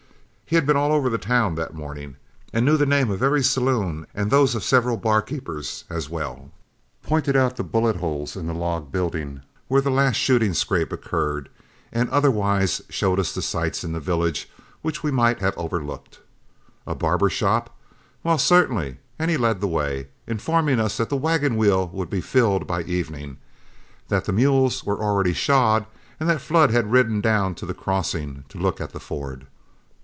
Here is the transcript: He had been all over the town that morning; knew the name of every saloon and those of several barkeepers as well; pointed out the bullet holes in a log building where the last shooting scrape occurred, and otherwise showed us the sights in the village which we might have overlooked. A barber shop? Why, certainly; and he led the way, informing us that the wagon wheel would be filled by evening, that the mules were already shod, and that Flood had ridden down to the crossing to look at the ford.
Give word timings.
He 0.51 0.55
had 0.55 0.65
been 0.65 0.75
all 0.75 0.91
over 0.91 1.09
the 1.09 1.17
town 1.17 1.55
that 1.55 1.73
morning; 1.73 2.17
knew 2.53 2.75
the 2.75 2.85
name 2.85 3.09
of 3.09 3.23
every 3.23 3.41
saloon 3.41 4.05
and 4.13 4.29
those 4.29 4.53
of 4.53 4.65
several 4.65 4.97
barkeepers 4.97 5.85
as 5.89 6.09
well; 6.09 6.51
pointed 7.03 7.37
out 7.37 7.55
the 7.55 7.63
bullet 7.63 7.95
holes 7.95 8.35
in 8.35 8.49
a 8.49 8.53
log 8.53 8.91
building 8.91 9.43
where 9.69 9.79
the 9.79 9.89
last 9.89 10.17
shooting 10.17 10.53
scrape 10.53 10.91
occurred, 10.91 11.47
and 11.93 12.09
otherwise 12.09 12.81
showed 12.89 13.17
us 13.17 13.33
the 13.33 13.41
sights 13.41 13.85
in 13.85 13.93
the 13.93 14.01
village 14.01 14.49
which 14.81 15.01
we 15.03 15.09
might 15.09 15.39
have 15.39 15.57
overlooked. 15.57 16.19
A 16.85 16.95
barber 16.95 17.29
shop? 17.29 17.73
Why, 18.21 18.35
certainly; 18.35 18.97
and 19.17 19.31
he 19.31 19.37
led 19.37 19.61
the 19.61 19.69
way, 19.69 20.09
informing 20.27 20.81
us 20.81 20.97
that 20.97 21.07
the 21.07 21.15
wagon 21.15 21.55
wheel 21.55 21.87
would 21.93 22.09
be 22.09 22.19
filled 22.19 22.67
by 22.67 22.83
evening, 22.83 23.37
that 24.09 24.25
the 24.25 24.33
mules 24.33 24.83
were 24.83 25.01
already 25.01 25.31
shod, 25.31 25.85
and 26.19 26.27
that 26.27 26.41
Flood 26.41 26.71
had 26.71 26.91
ridden 26.91 27.21
down 27.21 27.55
to 27.55 27.65
the 27.65 27.73
crossing 27.73 28.43
to 28.49 28.57
look 28.59 28.81
at 28.81 28.91
the 28.91 28.99
ford. 28.99 29.47